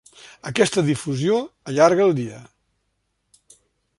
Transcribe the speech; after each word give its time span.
Aquesta 0.51 0.83
difusió 0.87 1.35
allarga 1.73 2.07
el 2.07 2.17
dia. 2.21 2.41